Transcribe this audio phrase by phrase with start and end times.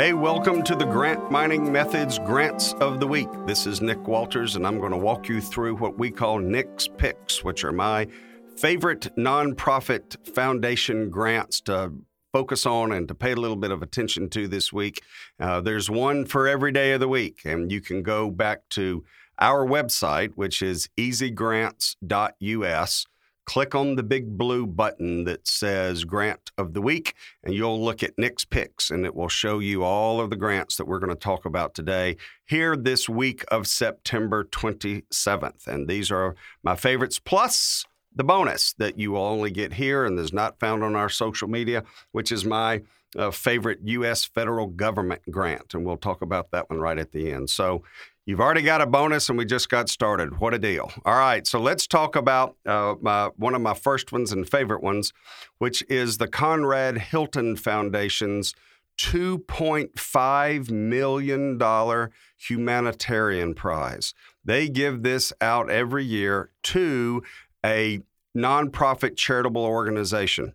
[0.00, 3.28] Hey, welcome to the Grant Mining Methods Grants of the Week.
[3.44, 6.88] This is Nick Walters, and I'm going to walk you through what we call Nick's
[6.88, 8.08] Picks, which are my
[8.56, 11.92] favorite nonprofit foundation grants to
[12.32, 15.02] focus on and to pay a little bit of attention to this week.
[15.38, 19.04] Uh, there's one for every day of the week, and you can go back to
[19.38, 23.06] our website, which is easygrants.us
[23.50, 28.00] click on the big blue button that says Grant of the Week, and you'll look
[28.00, 31.10] at Nick's Picks, and it will show you all of the grants that we're going
[31.10, 35.66] to talk about today here this week of September 27th.
[35.66, 40.16] And these are my favorites, plus the bonus that you will only get here and
[40.16, 41.82] is not found on our social media,
[42.12, 42.82] which is my
[43.16, 44.24] uh, favorite U.S.
[44.24, 45.74] federal government grant.
[45.74, 47.50] And we'll talk about that one right at the end.
[47.50, 47.82] So
[48.30, 50.38] You've already got a bonus, and we just got started.
[50.38, 50.92] What a deal!
[51.04, 54.84] All right, so let's talk about uh, my, one of my first ones and favorite
[54.84, 55.12] ones,
[55.58, 58.54] which is the Conrad Hilton Foundation's
[58.98, 64.14] $2.5 million humanitarian prize.
[64.44, 67.24] They give this out every year to
[67.66, 68.00] a
[68.36, 70.54] nonprofit charitable organization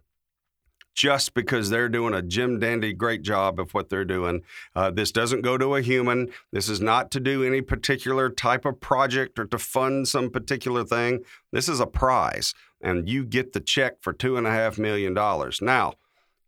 [0.96, 4.42] just because they're doing a Jim Dandy great job of what they're doing.
[4.74, 6.30] Uh, this doesn't go to a human.
[6.52, 10.86] This is not to do any particular type of project or to fund some particular
[10.86, 11.20] thing.
[11.52, 15.14] This is a prize, and you get the check for $2.5 million.
[15.14, 15.94] Now,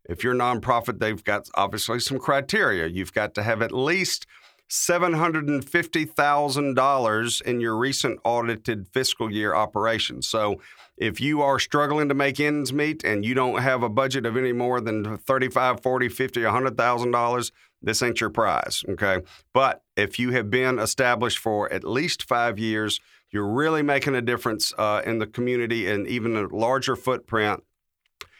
[0.08, 2.86] if you're a nonprofit, they've got obviously some criteria.
[2.86, 4.26] You've got to have at least
[4.68, 10.28] $750,000 in your recent audited fiscal year operations.
[10.28, 10.60] So
[10.96, 14.36] if you are struggling to make ends meet and you don't have a budget of
[14.36, 19.20] any more than 35, 40, 50, $100,000, this ain't your prize, okay?
[19.54, 24.22] But if you have been established for at least five years, you're really making a
[24.22, 27.62] difference uh, in the community and even a larger footprint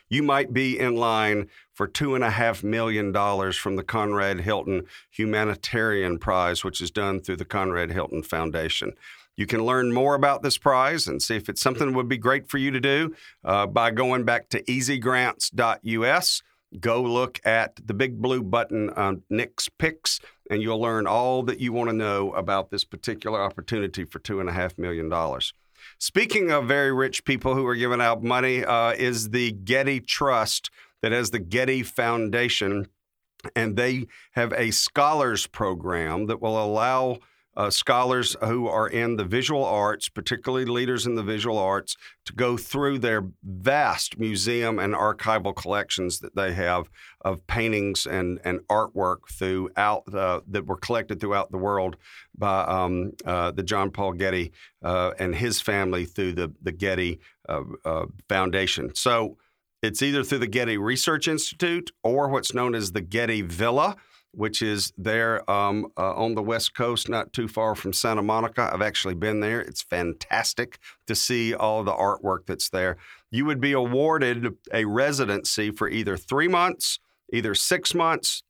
[0.09, 3.13] you might be in line for $2.5 million
[3.53, 8.93] from the Conrad Hilton Humanitarian Prize, which is done through the Conrad Hilton Foundation.
[9.37, 12.19] You can learn more about this prize and see if it's something that would be
[12.19, 13.15] great for you to do
[13.45, 16.43] uh, by going back to easygrants.us.
[16.81, 20.19] Go look at the big blue button on Nick's Picks,
[20.51, 24.77] and you'll learn all that you want to know about this particular opportunity for $2.5
[24.77, 25.09] million.
[25.99, 30.71] Speaking of very rich people who are giving out money, uh, is the Getty Trust
[31.03, 32.87] that has the Getty Foundation,
[33.57, 37.19] and they have a scholars program that will allow
[37.59, 42.33] uh, scholars who are in the visual arts, particularly leaders in the visual arts, to
[42.33, 46.89] go through their vast museum and archival collections that they have
[47.23, 51.97] of paintings and, and artwork throughout uh, that were collected throughout the world
[52.37, 54.53] by um, uh, the John Paul Getty
[54.85, 58.95] uh, and his family through the the Getty uh, Foundation.
[58.95, 59.37] So.
[59.81, 63.95] It's either through the Getty Research Institute or what's known as the Getty Villa,
[64.33, 68.71] which is there um, uh, on the West Coast, not too far from Santa Monica.
[68.73, 69.61] I've actually been there.
[69.61, 72.97] It's fantastic to see all the artwork that's there.
[73.31, 76.99] You would be awarded a residency for either three months,
[77.33, 78.43] either six months,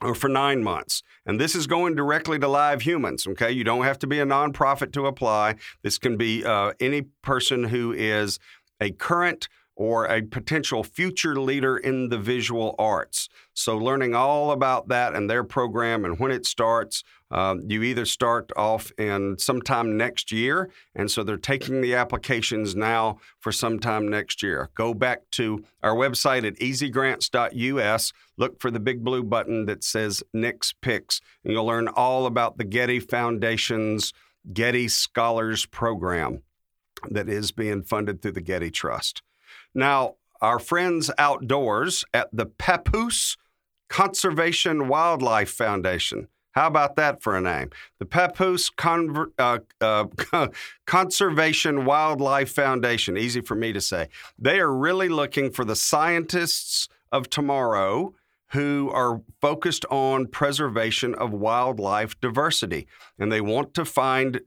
[0.00, 1.02] or for nine months.
[1.24, 3.52] And this is going directly to live humans, okay?
[3.52, 5.56] You don't have to be a nonprofit to apply.
[5.82, 8.38] This can be uh, any person who is
[8.80, 9.48] a current
[9.82, 13.28] or a potential future leader in the visual arts.
[13.52, 18.04] So, learning all about that and their program and when it starts, uh, you either
[18.04, 24.06] start off in sometime next year, and so they're taking the applications now for sometime
[24.06, 24.70] next year.
[24.76, 30.22] Go back to our website at easygrants.us, look for the big blue button that says
[30.32, 34.12] Nick's Picks, and you'll learn all about the Getty Foundation's
[34.52, 36.42] Getty Scholars Program
[37.10, 39.22] that is being funded through the Getty Trust.
[39.74, 43.36] Now, our friends outdoors at the Papoose
[43.88, 46.28] Conservation Wildlife Foundation.
[46.52, 47.70] How about that for a name?
[47.98, 50.48] The Papoose Conver- uh, uh,
[50.86, 53.16] Conservation Wildlife Foundation.
[53.16, 54.08] Easy for me to say.
[54.38, 58.14] They are really looking for the scientists of tomorrow
[58.48, 62.86] who are focused on preservation of wildlife diversity.
[63.18, 64.40] And they want to find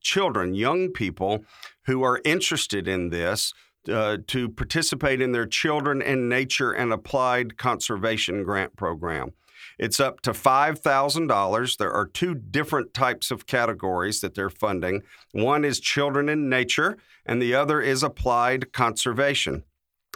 [0.00, 1.44] children, young people
[1.86, 3.52] who are interested in this
[3.88, 9.32] uh, to participate in their Children in Nature and Applied Conservation Grant Program.
[9.78, 11.76] It's up to $5,000.
[11.76, 15.02] There are two different types of categories that they're funding.
[15.32, 16.96] One is Children in Nature,
[17.26, 19.64] and the other is Applied Conservation.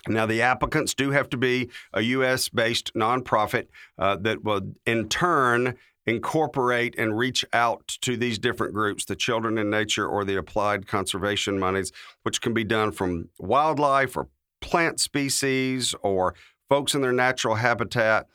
[0.07, 2.49] Now, the applicants do have to be a U.S.
[2.49, 3.67] based nonprofit
[3.99, 5.77] uh, that will, in turn,
[6.09, 10.87] incorporate and reach out to these different groups, the Children in Nature or the Applied
[10.87, 14.29] Conservation Monies, which can be done from wildlife or
[14.61, 16.35] plant species or
[16.69, 18.27] folks in their natural habitat.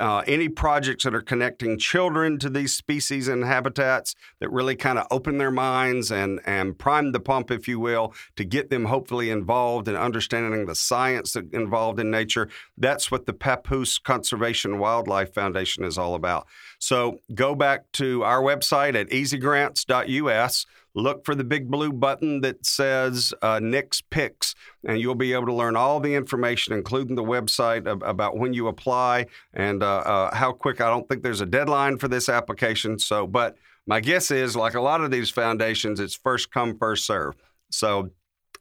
[0.00, 4.98] Uh, any projects that are connecting children to these species and habitats that really kind
[4.98, 8.86] of open their minds and, and prime the pump, if you will, to get them
[8.86, 12.48] hopefully involved in understanding the science involved in nature.
[12.78, 16.46] That's what the Papoose Conservation Wildlife Foundation is all about.
[16.78, 20.66] So go back to our website at easygrants.us
[21.00, 24.54] look for the big blue button that says uh, Nick's Picks,
[24.84, 28.52] and you'll be able to learn all the information, including the website of, about when
[28.52, 30.80] you apply and uh, uh, how quick.
[30.80, 32.98] I don't think there's a deadline for this application.
[32.98, 33.56] So, but
[33.86, 37.34] my guess is, like a lot of these foundations, it's first come, first serve.
[37.70, 38.10] So,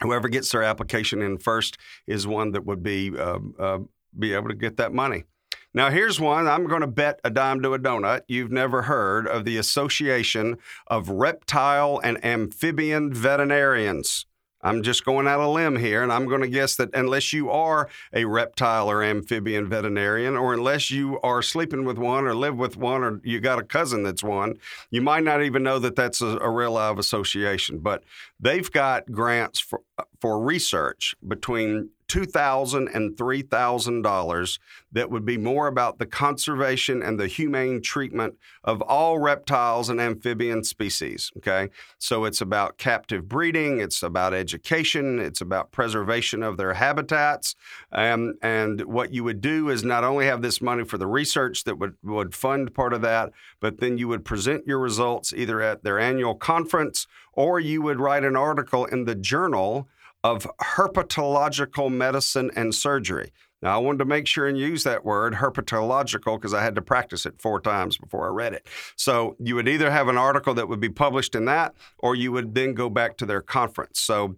[0.01, 1.77] whoever gets their application in first
[2.07, 3.79] is one that would be uh, uh,
[4.17, 5.25] be able to get that money.
[5.73, 8.21] Now, here's one I'm going to bet a dime to a donut.
[8.27, 10.57] You've never heard of the Association
[10.87, 14.25] of Reptile and Amphibian Veterinarians.
[14.61, 17.49] I'm just going out a limb here, and I'm going to guess that unless you
[17.49, 22.57] are a reptile or amphibian veterinarian, or unless you are sleeping with one or live
[22.57, 24.55] with one, or you got a cousin that's one,
[24.91, 27.79] you might not even know that that's a, a real live association.
[27.79, 28.03] But
[28.37, 29.81] they've got grants for,
[30.19, 34.59] for research between $2,000 and $3,000
[34.91, 38.33] that would be more about the conservation and the humane treatment
[38.63, 41.31] of all reptiles and amphibian species.
[41.37, 41.69] Okay.
[41.99, 47.55] So it's about captive breeding, it's about education, it's about preservation of their habitats.
[47.91, 51.63] Um, and what you would do is not only have this money for the research
[51.65, 55.61] that would, would fund part of that, but then you would present your results either
[55.61, 59.87] at their annual conference or you would write an article in the journal
[60.23, 63.31] of herpetological medicine and surgery.
[63.61, 66.81] Now, I wanted to make sure and use that word, herpetological, because I had to
[66.81, 68.67] practice it four times before I read it.
[68.95, 72.31] So you would either have an article that would be published in that, or you
[72.31, 73.99] would then go back to their conference.
[73.99, 74.37] So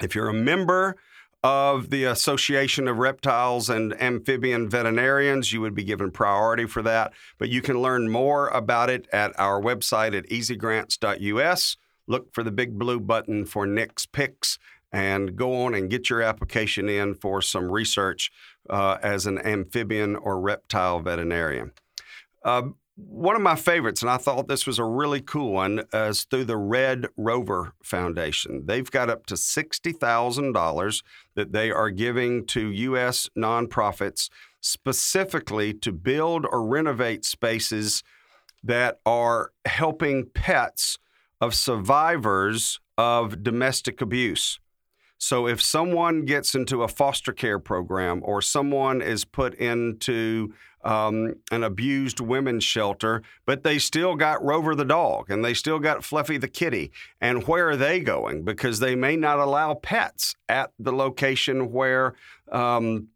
[0.00, 0.96] if you're a member
[1.42, 7.12] of the Association of Reptiles and Amphibian Veterinarians, you would be given priority for that.
[7.36, 11.76] But you can learn more about it at our website at easygrants.us.
[12.06, 14.58] Look for the big blue button for Nick's Picks
[14.94, 18.30] and go on and get your application in for some research
[18.70, 21.72] uh, as an amphibian or reptile veterinarian.
[22.44, 22.62] Uh,
[22.96, 26.44] one of my favorites, and I thought this was a really cool one, is through
[26.44, 28.66] the Red Rover Foundation.
[28.66, 31.02] They've got up to $60,000
[31.34, 33.28] that they are giving to U.S.
[33.36, 34.30] nonprofits
[34.60, 38.04] specifically to build or renovate spaces
[38.62, 40.98] that are helping pets
[41.40, 44.60] of survivors of domestic abuse.
[45.18, 50.52] So if someone gets into a foster care program or someone is put into
[50.84, 55.78] um, an abused women's shelter, but they still got Rover the dog and they still
[55.78, 56.92] got Fluffy the kitty.
[57.20, 58.44] And where are they going?
[58.44, 62.14] Because they may not allow pets at the location where.
[62.52, 63.08] Um,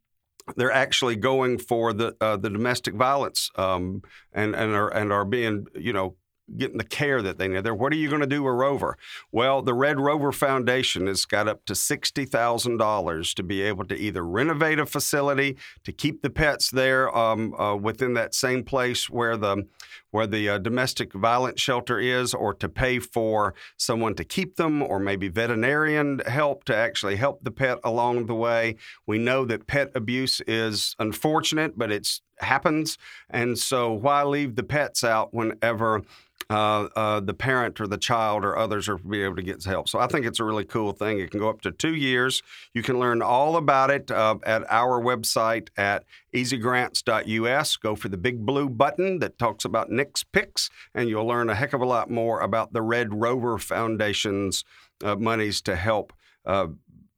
[0.57, 4.01] they're actually going for the uh, the domestic violence um,
[4.33, 6.17] and and are and are being you know
[6.57, 7.75] getting the care that they need there.
[7.75, 8.97] What are you going to do with Rover?
[9.33, 14.25] Well, the Red Rover Foundation has got up to $60,000 to be able to either
[14.25, 19.37] renovate a facility to keep the pets there um, uh, within that same place where
[19.37, 19.67] the
[20.11, 24.83] where the uh, domestic violence shelter is, or to pay for someone to keep them,
[24.83, 28.77] or maybe veterinarian help to actually help the pet along the way.
[29.07, 32.97] We know that pet abuse is unfortunate, but it's happens,
[33.29, 36.03] and so why leave the pets out whenever
[36.51, 39.87] uh, uh, the parent or the child or others are be able to get help.
[39.89, 41.21] So I think it's a really cool thing.
[41.21, 42.43] It can go up to two years.
[42.73, 47.77] You can learn all about it uh, at our website at easygrants.us.
[47.77, 51.55] Go for the big blue button that talks about Nick's Picks, and you'll learn a
[51.55, 54.65] heck of a lot more about the Red Rover Foundation's
[55.05, 56.15] uh, monies to help
[56.47, 56.69] uh,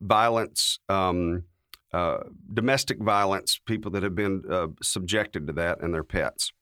[0.00, 0.80] violence.
[0.88, 1.44] Um,
[1.92, 2.18] uh,
[2.54, 4.44] domestic violence, people that have been
[4.80, 6.52] subjected to that, and their pets.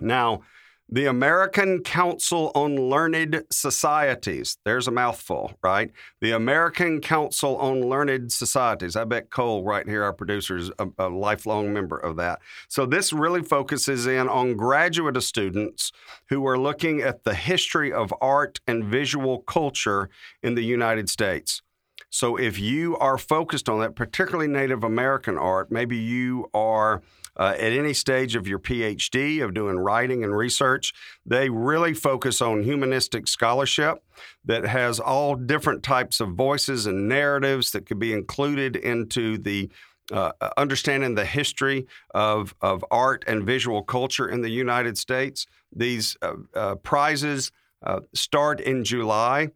[0.00, 0.40] Now,
[0.88, 4.58] the American Council on Learned Societies.
[4.64, 5.90] There's a mouthful, right?
[6.20, 8.94] The American Council on Learned Societies.
[8.94, 12.40] I bet Cole, right here, our producer, is a, a lifelong member of that.
[12.68, 15.90] So this really focuses in on graduate students
[16.28, 20.10] who are looking at the history of art and visual culture
[20.42, 21.62] in the United States.
[22.10, 27.02] So if you are focused on that, particularly Native American art, maybe you are
[27.36, 30.92] uh, at any stage of your PhD, of doing writing and research,
[31.26, 34.02] they really focus on humanistic scholarship
[34.44, 39.70] that has all different types of voices and narratives that could be included into the
[40.12, 45.46] uh, understanding the history of, of art and visual culture in the United States.
[45.74, 47.50] These uh, uh, prizes
[47.82, 49.48] uh, start in July,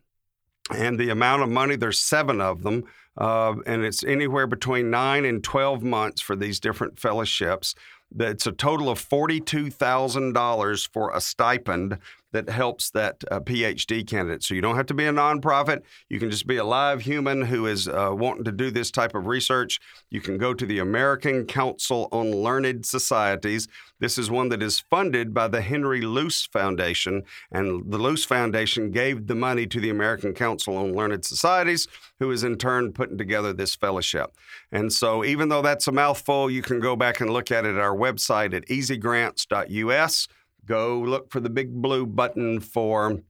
[0.75, 2.85] and the amount of money, there's seven of them,
[3.19, 7.75] uh, and it's anywhere between nine and 12 months for these different fellowships.
[8.19, 11.99] It's a total of $42,000 for a stipend
[12.33, 14.43] that helps that uh, PhD candidate.
[14.43, 15.83] So you don't have to be a nonprofit.
[16.09, 19.15] You can just be a live human who is uh, wanting to do this type
[19.15, 19.81] of research.
[20.11, 23.69] You can go to the American Council on Learned Societies.
[24.01, 28.91] This is one that is funded by the Henry Luce Foundation, and the Luce Foundation
[28.91, 31.89] gave the money to the American Council on Learned Societies,
[32.21, 34.37] who is in turn putting together this fellowship.
[34.71, 37.75] And so, even though that's a mouthful, you can go back and look at it
[37.75, 40.29] at our website at easygrants.us
[40.69, 43.21] go look for the big blue button for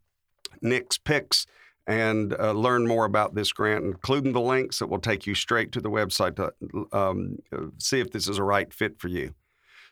[0.61, 1.47] Nick's Picks
[1.87, 5.73] and uh, learn more about this grant, including the links that will take you straight
[5.73, 6.52] to the website to
[6.92, 7.38] um,
[7.78, 9.33] see if this is a right fit for you.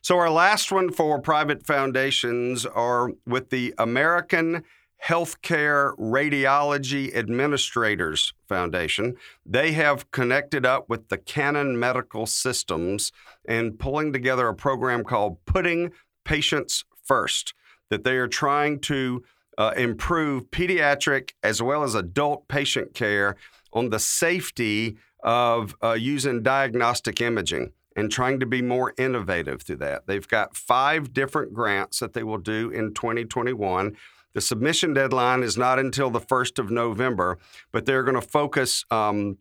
[0.02, 4.62] So, our last one for private foundations are with the American
[5.04, 9.14] Healthcare Radiology Administrators Foundation.
[9.44, 13.10] They have connected up with the Canon Medical Systems
[13.46, 15.92] and pulling together a program called Putting
[16.24, 17.54] Patients first,
[17.90, 19.22] that they are trying to
[19.58, 23.36] uh, improve pediatric as well as adult patient care
[23.72, 29.76] on the safety of uh, using diagnostic imaging and trying to be more innovative through
[29.76, 30.06] that.
[30.06, 33.96] They've got five different grants that they will do in 2021.
[34.34, 37.38] The submission deadline is not until the 1st of November,
[37.72, 39.38] but they're going to focus um,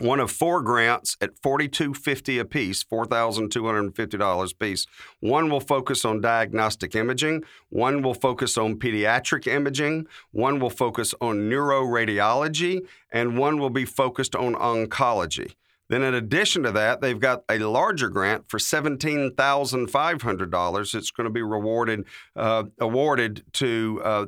[0.00, 4.86] one of four grants at $42.50 a piece, $4,250 a piece.
[5.20, 11.14] One will focus on diagnostic imaging, one will focus on pediatric imaging, one will focus
[11.20, 15.54] on neuroradiology, and one will be focused on oncology.
[15.88, 20.94] Then, in addition to that, they've got a larger grant for $17,500.
[20.94, 24.26] It's going to be rewarded, uh, awarded to uh,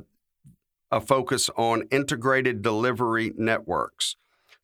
[0.89, 4.15] a focus on integrated delivery networks.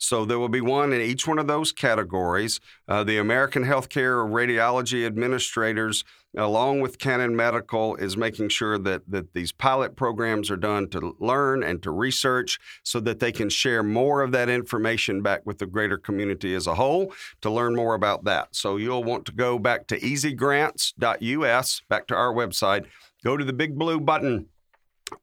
[0.06, 2.60] So there will be one in each one of those categories.
[2.88, 6.04] Uh, the American Healthcare Radiology Administrators,
[6.38, 11.16] along with Canon Medical, is making sure that, that these pilot programs are done to
[11.20, 15.58] learn and to research so that they can share more of that information back with
[15.58, 18.50] the greater community as a whole to learn more about that.
[18.52, 22.86] So you'll want to go back to easygrants.us, back to our website,
[23.24, 24.50] go to the big blue button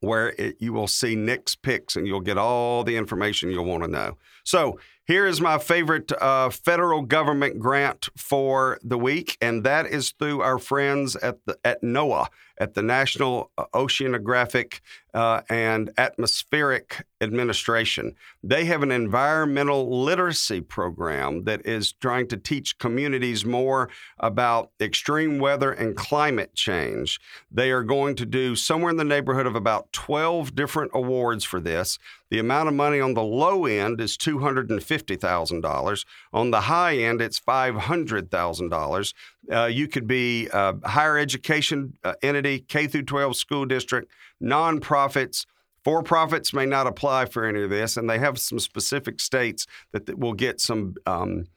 [0.01, 3.83] where it, you will see Nick's picks and you'll get all the information you'll want
[3.83, 4.17] to know.
[4.45, 10.13] So here is my favorite uh, federal government grant for the week, and that is
[10.13, 12.29] through our friends at the, at NOAA,
[12.59, 14.81] at the National Oceanographic
[15.13, 18.15] uh, and Atmospheric Administration.
[18.45, 23.89] They have an environmental literacy program that is trying to teach communities more
[24.21, 27.21] about extreme weather and climate change.
[27.51, 31.61] They are going to do somewhere in the neighborhood of about 12 different awards for
[31.61, 31.99] this.
[32.33, 36.05] The amount of money on the low end is $250,000.
[36.33, 39.15] On the high end, it's $500,000.
[39.53, 44.11] Uh, you could be a higher education uh, entity, K through 12 school district,
[44.43, 45.45] nonprofits.
[45.85, 49.67] For profits may not apply for any of this, and they have some specific states
[49.93, 51.49] that, that will get some um,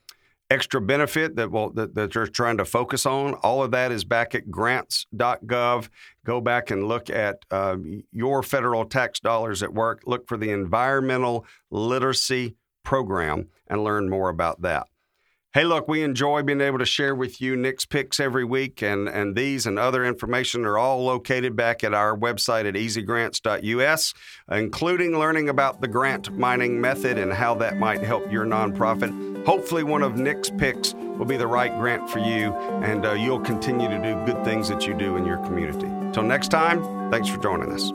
[0.49, 3.33] extra benefit that will that, that they're trying to focus on.
[3.35, 5.89] All of that is back at grants.gov.
[6.25, 7.77] Go back and look at uh,
[8.11, 10.03] your federal tax dollars at work.
[10.05, 14.87] Look for the environmental literacy program and learn more about that.
[15.53, 19.07] Hey, look, we enjoy being able to share with you Nick's picks every week, and,
[19.07, 24.13] and these and other information are all located back at our website at easygrants.us,
[24.51, 29.34] including learning about the grant mining method and how that might help your nonprofit.
[29.45, 33.39] Hopefully, one of Nick's picks will be the right grant for you, and uh, you'll
[33.39, 35.87] continue to do good things that you do in your community.
[36.13, 37.91] Till next time, thanks for joining us.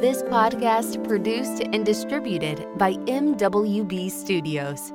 [0.00, 4.92] This podcast produced and distributed by MWB Studios.